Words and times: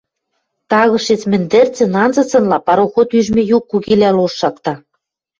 Тагышец 0.69 1.21
мӹндӹрцӹн, 1.31 1.93
анзыцынла, 2.03 2.57
пароход 2.67 3.09
ӱжмӹ 3.19 3.41
юк 3.57 3.63
кугилӓ 3.71 4.09
лош 4.17 4.33
шакта. 4.39 4.73